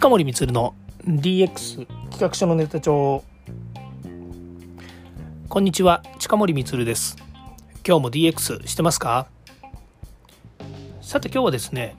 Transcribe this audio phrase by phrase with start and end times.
[0.00, 0.74] 近森光の
[1.04, 3.22] DX 企画書のネタ帳。
[5.50, 7.18] こんにちは近森光です。
[7.86, 9.26] 今日も DX してますか？
[11.02, 11.96] さて今日はですね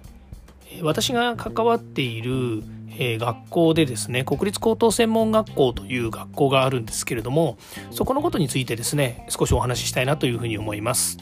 [0.82, 2.64] 私が関わっている
[3.20, 7.60] 学校でですね国立高等専門学校という学校があるんですけれども
[7.92, 11.20] そこのことについてですね少しお話ししたいなというふうに思います。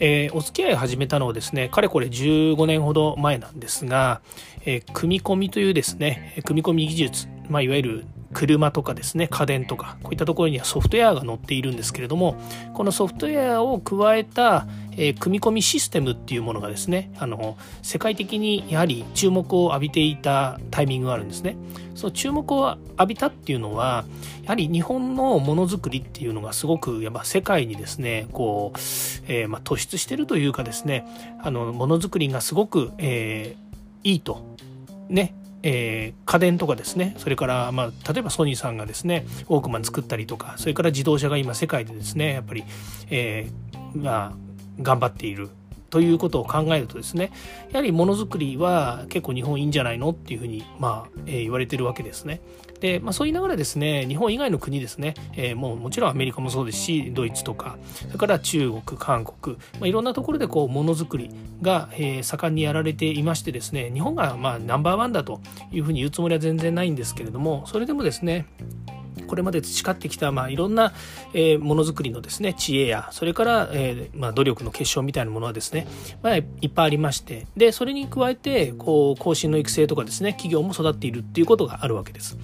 [0.00, 4.20] えー、お付き合いを始めたのはですねかれこれ15年ほど前なんですが、
[4.64, 12.36] えー、組み込みというですね組み込み技術、まあ、いわゆる車とかですね家電とかこういったところにはソフトウェアが載っているんですけれども
[12.74, 21.56] このソフトウェアを加えた、えー、組み込みシステムっていうものがですねあの世界的にやはり注目を浴びていたタイミングがあるんですね。
[21.94, 24.04] その注目を浴びたっていうのは
[24.44, 28.78] やはり日本のものづくりっていうのがすごくやっぱ世界にですねこう、
[29.26, 31.08] えー、まあ、突出してるというかですね
[31.42, 34.56] あのものづくりがすごく、えー、いいと
[35.08, 42.64] ねえー、家電とかですねそれから、まあ、例えばソニーさんがですねウォークマン作ったりとかそれから自動車が今世界でですねやっぱり、
[43.10, 44.32] えー、まあ、
[44.80, 45.50] 頑張っている
[45.90, 47.32] ということを考えるとですね
[47.70, 52.40] やはりものづくりは結構日本いいんじゃないのっていうふうに、まあえー、言われてるわけですね。
[52.80, 61.30] で、まあ、そう言いながらですね日本以外の国ですね、えー、もうもちろんアメリカもそうですしドイツとかそれから中国韓国、まあ、いろんなところでこうものづくり
[61.62, 65.40] が、えー、盛んにやられていましてですね日本がまあナンバーワンだと
[65.72, 68.46] いうふうに言うつもりは全然ないんですけれどもそれでもですね
[69.28, 70.92] これまで培ってきた、まあ、いろんな、
[71.32, 75.86] えー、ものづくりのですね知恵やそれから、えーまあ、努力の結晶みたいなものはですね、
[76.22, 82.36] まあ、いっぱいありましてでそれに加えてこう後進の育成とかですね企業も育っているっていうことがあるわけです。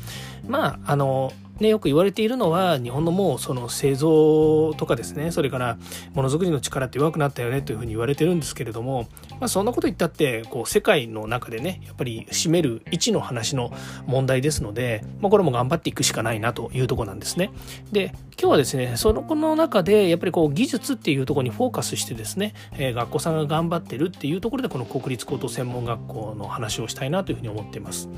[0.48, 5.78] まああのね、よく言われているのは日本のもうその製造とかですねそれから
[6.12, 9.06] ものづくりの力って弱くなったよねというふうに言われてるんですけれども、
[9.38, 13.72] まあ、そんなこと言ったってこう世界の中でねやっぱり占める位置の話の
[14.06, 17.52] 問題ですので、まあ、これも頑張っていくしかないなというとこなんですね。
[17.92, 28.08] で今日はですねそのこの中でやっぱりこう技術っていうところにフォーカスしてですね、えー、学校さんが頑張ってるっていうところでこの国立高等専門学校の話をしたいなというふうに思っています。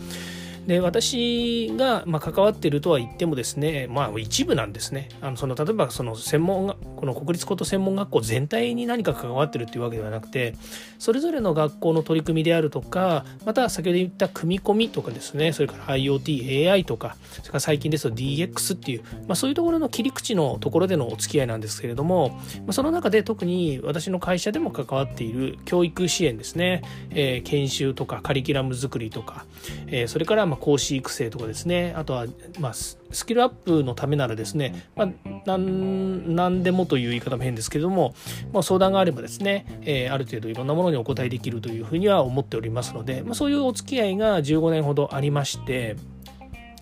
[0.67, 5.09] で私がま関わっているとは言ってもですねまあ一部なんですね。
[5.21, 10.55] あのその例えばその専門この国立高等専門学校全体に何か関わってるっていうわけではなくて
[10.99, 29.45] それぞれの学校の取り組みであるとかまた先ほど言った組み込みとかですねそれから IoTAI とかそれから最近ですと DX っていう、まあ、そういうところの切り口のところでのお付き合いなんですけれども、まあ、その中で特に私の会社でも関わっている教育支援ですね、えー、研修とかカリキュラム作りとか、
[29.87, 31.95] えー、それからまあ講師育成とかですね。
[31.97, 32.27] あとは、
[32.59, 38.15] まあ、スキルアップのためならですね、まあ、何でもという言い方も変ですけれども、
[38.53, 45.97] まあ、相談があればですね、えー、ある程度いろんなものにお答えできるというふうには思っておりますので、まあ、そういうお付き合いが15年ほどありまして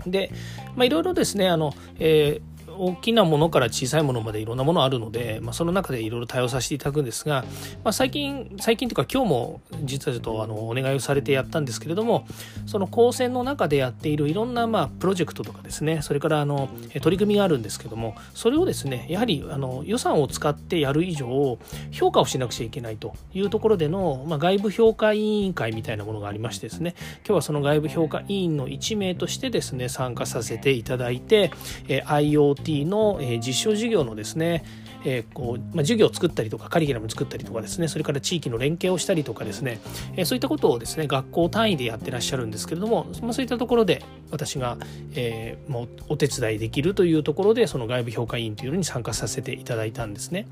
[0.07, 0.31] で、
[0.77, 7.45] まあ、いろいろですねあの、えー大きなものから小さいものまでいろんなものあるので、まあ、その中でいろいろ対応させていただくんですが、
[7.83, 12.27] まあ、最近最近というか今日も実はちょっとあのお願いをされてやったんですけれども
[12.67, 16.69] その高専の中でやっているいろんなまあプロジェクトとかですねそれからあの
[17.01, 21.59] 取り組みがあるんですけどもそれをですねやはりあの予算を使ってやる以上
[21.91, 31.51] 評価をしなくちゃいけないというところでの、まあ、外部評価委員会みたいなものがありましてですね今日はその外部評価委員の1名としてですね参加させていただいて、
[31.89, 34.65] え IoT t の、え実証事業のですね
[35.05, 39.81] え、こうまあ、授業を作ったりとかカリキュラム作ったりとかですねそれから地域の連携をしたりとかですね、
[40.17, 44.79] え、そういったことをですね学校単位でやってらっしゃるんですけれども、まあ、そういったところで私が、
[45.15, 50.47] えー、もうお手伝いできるというところでその外部評価委員というのに参加させていただいたんですね。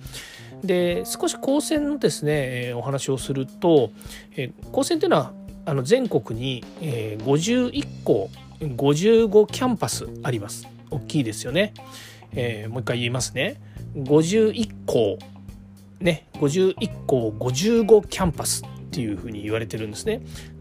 [0.63, 3.91] で少し高専のですね、えお話をすると、
[4.37, 5.33] え高専というのは
[5.65, 8.31] あの全国に、え51校
[8.61, 10.69] 55キャンパスあります。
[10.93, 11.75] 大きいですよね。
[12.35, 13.61] えー、もう一回言いますね。
[13.97, 15.19] 51校
[16.01, 16.29] ね。
[16.35, 18.65] 51校55キャンパス。
[18.93, 20.21] っていうふうに言われてるんですね。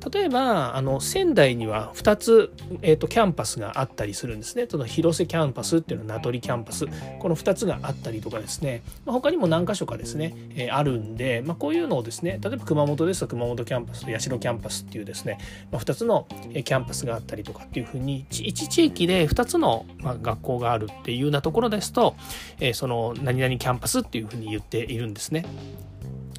[0.10, 4.68] 例えばあの仙台には2つ、えーと、キャンパスがあったりするんですね。
[4.70, 6.86] その広瀬キャンパスっていうのは名取キャンパス
[7.20, 15.38] この2つがあったりとかですね、まあ、他にも何箇所かですね、えー、あるんで、まあ、こういうのをですね例えば熊本ですと熊本キャンパスと八代キャンパスっていうですね、
[15.72, 22.16] まあ、2つのキャンパスがあったりとかっていうふうに1地域で2つの、ま、学校があるっていうようなところですと、
[22.62, 25.46] えー、その何々キャンパスっていうふうに言っているんですね。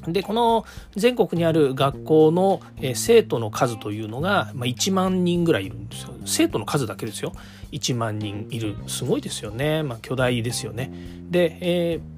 [0.07, 0.65] でこの
[0.95, 2.61] 全国にある学校の、
[2.95, 6.13] 生徒の数というのが、1万人ぐらいいるんですよ。
[6.25, 7.33] 生徒の数だけですよ。
[7.71, 8.75] 1万人いる。
[8.87, 10.91] すごいですよね、まあ、巨大ですよね。
[11.29, 12.12] で、えー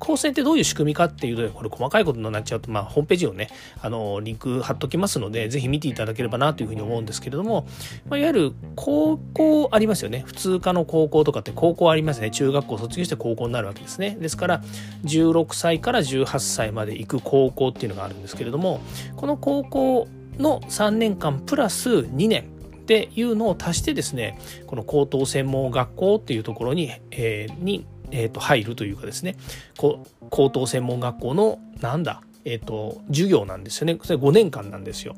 [0.00, 3.48] 高専ってどういう仕組みかっていうとこれ細かいことになっちゃうと、まあ、ホームページをね
[3.80, 7.66] あのリンク貼っときますのでぜひ見ていただければなというふうに思うんですけれども、
[8.08, 10.24] まあ、いわゆる高校ありますよね。
[10.26, 12.30] 普通科の高校とかって高校ありますね。
[12.30, 14.16] 中学校卒業して高校になるわけですね。
[14.18, 14.62] ですから
[15.04, 18.80] 16歳から18歳まで行く高校っていうのがあるんですけれども
[19.16, 20.08] この高校
[20.38, 22.44] の3年間プラス2年
[22.80, 29.36] っていうのを足してですねこの高等専門学校っていうところに,、えー、にえー、と入るというかですね
[29.76, 35.16] 高等専門学校のなんだ、えーと、授業なんですよねそれ5年間なんですよ。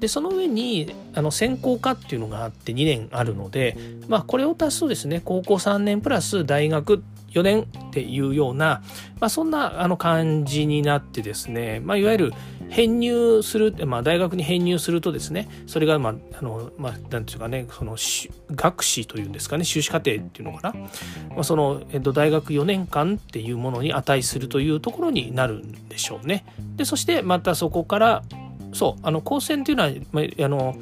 [0.00, 3.78] でその上にあの専攻科っていうのがあって2年あるので、
[4.08, 8.82] まあ、これを足すとですね高校3年プラス大学4年っていうような、
[9.20, 12.32] まあ、そんなあの感じになってですね、まあ、いわゆる
[12.68, 17.96] 編入する、まあ、大学に編入するとですねそれがまああのまあなんていうかねその
[18.50, 20.80] 学士というんですかね修士課程っていうのかな、
[21.30, 26.44] まあ、その、えっと、大学4年間っていうものに値するというところになるんでしょうね。
[26.76, 28.22] でそしてまたそこから
[28.72, 30.76] そうあの高専っていうのは、まあ、あの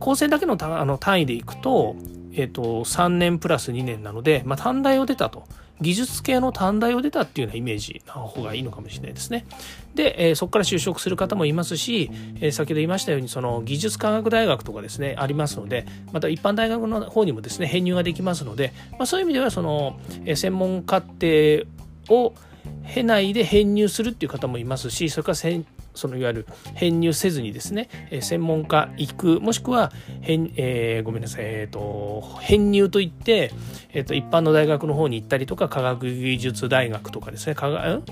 [0.00, 1.96] 高専だけのあの単位でいくと,、
[2.32, 5.44] えっと3年プラス2年なので、まあ、短大を出たと。
[5.80, 9.46] 技術系の短大を出たっていうようなイメージの方がいいのかもしれないですね。
[9.94, 12.10] で、えー、そこから就職する方もいますし、
[12.40, 21.64] えー、先ほど言いましたようにその技術科学大学とかですねありますのでまた一般大学の方にもですね編入ができますので、まあ、そういう意味ではその、えー、専門課程
[22.08, 22.34] を
[22.86, 25.34] 経ないで編入するっていう方もいますしそれから
[25.98, 33.52] そのいわゆる編入せずにですね、え専門家行くもしくは編、えー、ごめんなさい、えーと、編入といって、
[33.92, 37.56] えーと、一般の大学の方に行ったりとか科学技術大学とかですね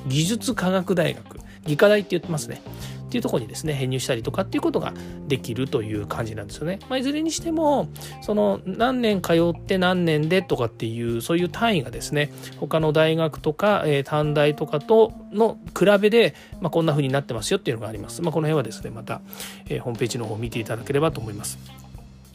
[0.07, 2.63] 技術科学大学技科大って言ってますね。
[3.07, 4.93] っていうところにですね編入したりとかっていうことが
[5.29, 6.81] できるという感じなんですよね。
[6.89, 7.89] まあ、いずれにしても
[8.23, 18.23] その何年通って何年でとかっていうそういう単位がですね他の大学とか、えー、短大とかとの比べで、まあ、こんな風になってますよっていうのがあります。
[18.23, 19.21] まあ、この辺はですねまた、
[19.69, 21.59] えー、ホームページの方を見ていただければと思います。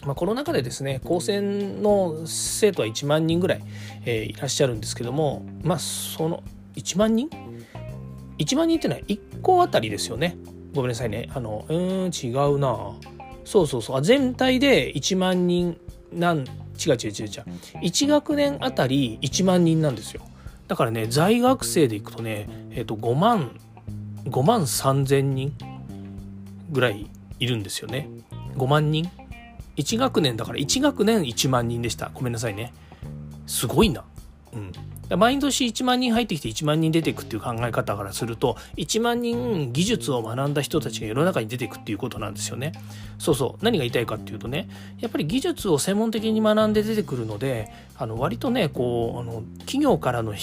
[0.05, 3.61] まあ、この中でですね高専の生徒は1万人ぐらい、
[4.05, 6.43] えー、いらっしゃるんですけどもまあその
[6.75, 7.29] 1万人
[8.39, 10.37] ?1 万人っていうのは1校あたりですよね。
[10.73, 11.29] ごめんなさいね。
[11.33, 12.93] あの、うん、違うな。
[13.43, 14.01] そうそうそうあ。
[14.01, 15.77] 全体で1万人
[16.13, 17.27] なん、違う違う違う違う。
[17.83, 20.21] 1学年あたり1万人なんですよ。
[20.67, 23.59] だからね、在学生でいくとね、えっ、ー、と、5万、
[24.25, 25.53] 5万3千人
[26.71, 27.09] ぐらい
[27.39, 28.09] いるんですよね。
[28.55, 29.09] 5万人
[29.75, 32.11] ?1 学年だから1学年1万人でした。
[32.13, 32.73] ごめんなさいね。
[33.47, 34.05] すごいな。
[34.53, 34.71] うん。
[35.17, 42.71] 毎年1万人入ってきて1万人出ていくっていう考え方からすると1万人技術を学んだ人たちが世の中に出ていくっていうことなんですよね。
[43.17, 44.67] そうそう何が言いたいかっていうとね
[44.99, 50.39] やっぱり技術を専門的に学んで出てくるのであの割とねこうあの企業からの引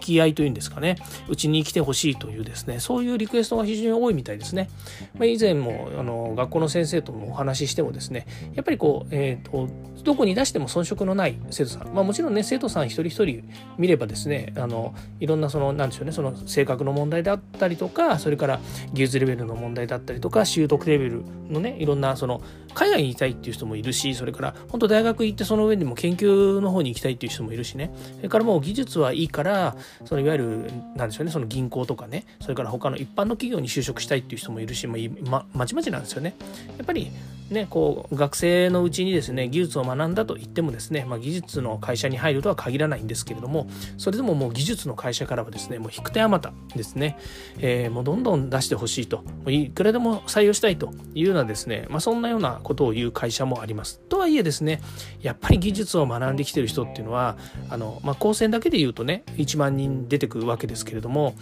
[0.00, 0.96] き合いというんですかね
[1.28, 4.70] うちに来てほしいというですねそういうリクエストが非常に多いみたいですね。
[5.14, 9.68] まあ、以前もあの学校の先生ともお話ししてもですねやっぱりこう、えーと、
[10.04, 18.60] どこに出しても遜色のない生徒さん、まあ、もちろんね生徒さん一人一人見ればですねあのいろんなそのなんでしょうねその性格の問題であったりとかそれから
[18.92, 22.40] 技術レベルの問題だったりとか習得レベルのねいろんなその
[22.74, 27.90] 海外に行きたいっていう人もいるしそれから本当大学行ってその上でも研究の方に行きたいっていう人もいるしね。
[28.16, 36.34] それからもう技術はいいからそのいわゆるなんでしょうねその銀行とかねそれから他の一般の企業に就職したいっていう人もいるし、ままちまちなんですよね。
[36.76, 37.10] やっぱり
[37.50, 47.18] ねこう学生のうちにですね技術を学んだと言ってもですね、まあ、技術の会社に入るとは限らないんですけれどもそれでももう技術の会社からはですねもう引く手あまたですね、
[47.58, 54.00] えー、もうどんどん出してほしいといくらでも採用したいというようなですね、まあ、そんなようなことを言う会社もあります。
[54.08, 54.80] とはいえですね
[55.20, 57.36] やっぱり技術を学んできてる人っていうのは
[57.68, 61.34] あの、まあ、高専だけで言うとね1万人出てくるわけですけれども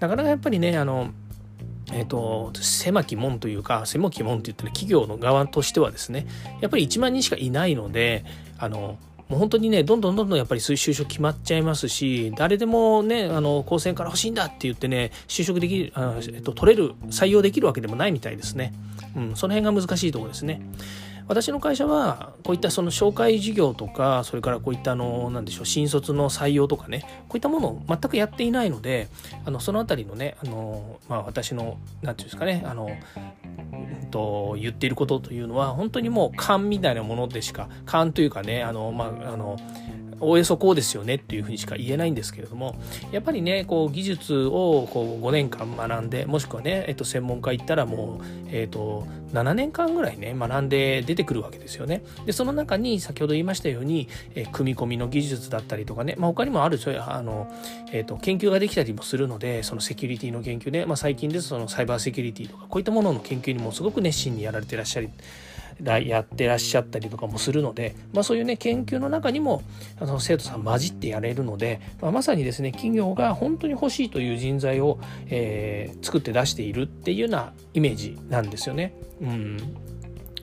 [0.00, 1.10] なかなかやっぱりねあの
[1.92, 6.26] えーと、狭き門というか狭き門って言ったら企業の側としてはですね
[6.60, 8.24] やっぱり1万人しかいないので
[8.58, 8.98] あの
[9.28, 18.72] もう本当にねどんどんどんどんやっぱり就職決まっちゃいますし誰でもねあの高専から欲しいんだって言ってね就職できるあ、えっと、取れる採用できるわけでもないみたいですね、
[19.16, 20.60] うん、その辺が難しいところですね。
[21.26, 29.08] 私の会社はこういったその紹介事業とかそれからこういったあの何でしょう新卒の採用とかねこういったものを全くやっていないので
[29.44, 32.90] あのそのあたりのねあの、まあ、私の何て言うんですかねあの
[33.72, 39.56] うんと言っていることというのは本当にもう勘みたいなものでしか勘というかねあのまああの
[40.24, 42.76] おおよそこうですよねっていうふうにしか言えないんですけれども
[43.12, 52.02] やっぱりねこう技術をこう5年間学んでもしくはね、えっと、専門家行ったらもう、えっと、7年間ぐらいね学んで出てくるわけですよね。
[52.24, 57.52] でその中に先ほど言いましたように、え組み込みの技術だったりとかね、まあ、他にもあるそういうあの、
[57.92, 65.08] えっと、研究ができたりもするのでそのセキュリティの研究ね、まあ、最近ですそのサイバーセキュリティとかこういったものの研究にもすごく熱心にやられてらっしゃり
[65.82, 69.62] やってらっしゃったりとかもするので、まあ、そういうね研究の中にも
[70.00, 78.94] あの生徒さん混じってやれるので、まあ、まさにですね企業が本当に欲しいという人材を、えー、作って出しているっていうようなイメージなんですよね。
[79.20, 79.93] うん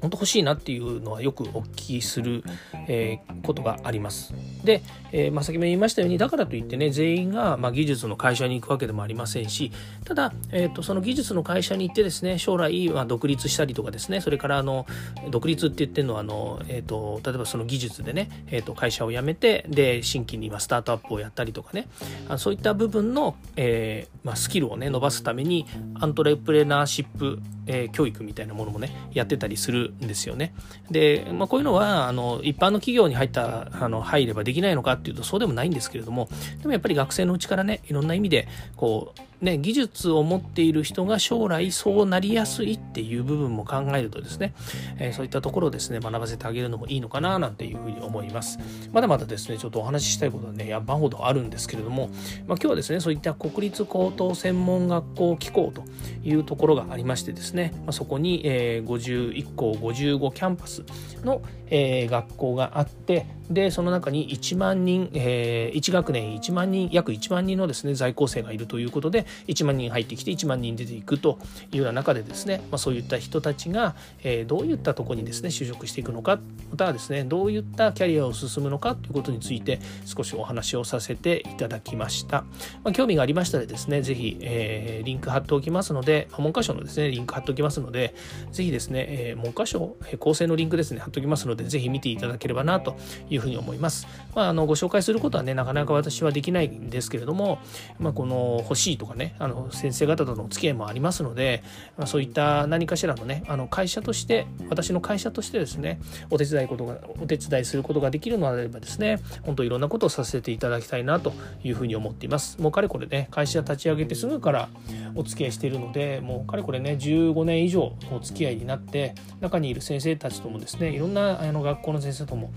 [0.01, 2.43] 本当欲しいなっていうのはよくお聞きする、
[2.87, 4.33] えー、ことがあります。
[4.63, 4.81] で、
[5.11, 9.71] えー、まあ、先ほど言いましたようにだからといってね全員が、まあ、技術の会社に行くわけでもありませんし
[10.05, 14.85] ただ、えーと、その技術の会社に行ってですね将来、まあ、独立したりとかですねそれからあの
[15.29, 21.87] 独立って言ってるのはあの、えーと、例えばその技術でね、えーと、会社を辞めてで新規に今スタートアップをやったりとかね
[22.29, 25.65] あそういった部分の、えー、まあ、スキルをね伸ばすために
[25.95, 30.53] アントレプレナーシップ、えー、教育みたいなものもねやってたりするんですよね。
[30.89, 36.29] で、まあ、こういうのはあの一般の企業に入ったあの入ればできないのかっていうとそうでもないんですけれども
[36.59, 44.53] でもやっぱり学生のうちからねいろんな意味でこうね、技術を持っている人が将来そうなりやすいっていう部分も考えるとですね、
[44.99, 48.59] えー、そういったところをですね、学ばせてあげるのもいいのかななんていうふうに思います。
[48.93, 52.15] まだまだですね、ちょっとお話ししたいことはね、山ほどあるんですけれども、まあ、
[52.49, 55.83] 今日はですね、そういった国立高等専門学校機構と
[56.23, 60.83] いうところがありましてですね、まあ、そこに、えー、51校55キャンパス
[61.23, 71.37] の、えー、学校があって、でその中に1万人、えー、1学年1万人約1万人のですね在校生がいるということで1万人入ってきて1万人出ていくと
[71.71, 76.39] いうような中でですね、まあ、そういった人たちが、えー、どういったとこにですね就職していくのか
[76.71, 82.43] またはですねどういったキャリアを進むのかということについて少しお話をさせていただきました、
[82.83, 88.15] まあ、興味がありましたらですね是非、えー、リンク貼っておきますので、文科省のですねリンク貼っておきますので
[88.51, 92.97] 是非ですね、えー、文科省構成のリンクですね貼っておきますので是非見ていただければなと
[93.29, 94.07] いうふうに思います。
[94.35, 97.59] まあ、あのご紹介することはねなかなか私はできないんですけれども、
[97.99, 101.63] まあ、この欲しいとかねあの先生方とのお付き合いもありますので、
[101.97, 111.33] まあ、そういった何かしらのねあの会社として私の会社としてですねお手伝いことがお手伝いすることができるのであればですね本当いろんなことをさせていただきたいなと
[111.63, 114.69] いうふうに思っていますもうかれこれね会社立ち上げてすぐから
[115.15, 122.51] お付き合いしているのでもうかれこれね15年以上お付き合いになって中にいる先生たちともですねいろんなあの学校の先生とも、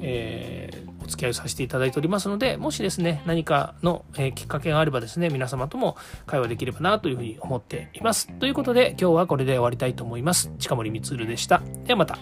[0.00, 0.29] えー
[1.02, 5.96] お付き合いをさせていただいておりますので、もしですね、何かの、えきっかけがあればですね、皆様とも
[6.26, 8.28] 会話できればなというふうに思っています。
[8.38, 10.50] ということで、今日はこれで終わりたいと思います。
[10.58, 11.62] 近森光でした。
[11.84, 12.18] ではまた。